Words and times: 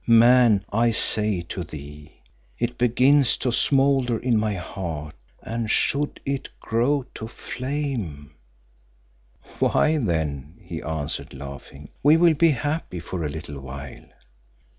Man, 0.07 0.65
I 0.73 0.89
say 0.89 1.41
to 1.49 1.63
thee, 1.63 2.13
it 2.57 2.79
begins 2.79 3.37
to 3.37 3.51
smoulder 3.51 4.17
in 4.17 4.35
my 4.35 4.55
heart, 4.55 5.13
and 5.43 5.69
should 5.69 6.19
it 6.25 6.49
grow 6.59 7.05
to 7.13 7.27
flame" 7.27 8.31
"Why 9.59 9.97
then," 9.99 10.55
he 10.59 10.81
answered 10.81 11.35
laughing, 11.35 11.87
"we 12.01 12.17
will 12.17 12.33
be 12.33 12.49
happy 12.49 12.99
for 12.99 13.23
a 13.23 13.29
little 13.29 13.59
while." 13.59 14.05